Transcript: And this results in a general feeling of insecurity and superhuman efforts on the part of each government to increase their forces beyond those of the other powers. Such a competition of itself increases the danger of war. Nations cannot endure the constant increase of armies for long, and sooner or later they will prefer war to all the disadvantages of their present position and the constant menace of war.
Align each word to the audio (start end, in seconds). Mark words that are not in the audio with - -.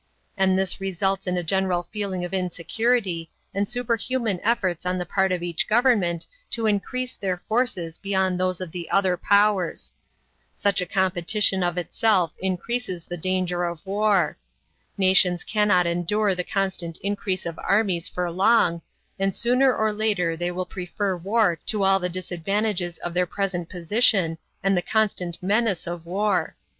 And 0.35 0.57
this 0.57 0.81
results 0.81 1.27
in 1.27 1.37
a 1.37 1.43
general 1.43 1.83
feeling 1.93 2.25
of 2.25 2.33
insecurity 2.33 3.29
and 3.53 3.69
superhuman 3.69 4.39
efforts 4.43 4.83
on 4.83 4.97
the 4.97 5.05
part 5.05 5.31
of 5.31 5.43
each 5.43 5.67
government 5.69 6.25
to 6.49 6.65
increase 6.65 7.15
their 7.15 7.37
forces 7.47 7.99
beyond 7.99 8.39
those 8.39 8.59
of 8.59 8.71
the 8.71 8.89
other 8.89 9.15
powers. 9.15 9.91
Such 10.55 10.81
a 10.81 10.87
competition 10.87 11.61
of 11.61 11.77
itself 11.77 12.31
increases 12.39 13.05
the 13.05 13.15
danger 13.15 13.63
of 13.63 13.85
war. 13.85 14.39
Nations 14.97 15.43
cannot 15.43 15.85
endure 15.85 16.33
the 16.33 16.43
constant 16.43 16.97
increase 17.03 17.45
of 17.45 17.59
armies 17.59 18.09
for 18.09 18.31
long, 18.31 18.81
and 19.19 19.35
sooner 19.35 19.71
or 19.71 19.93
later 19.93 20.35
they 20.35 20.49
will 20.49 20.65
prefer 20.65 21.15
war 21.15 21.59
to 21.67 21.83
all 21.83 21.99
the 21.99 22.09
disadvantages 22.09 22.97
of 22.97 23.13
their 23.13 23.27
present 23.27 23.69
position 23.69 24.39
and 24.63 24.75
the 24.75 24.81
constant 24.81 25.43
menace 25.43 25.85
of 25.85 26.07
war. 26.07 26.55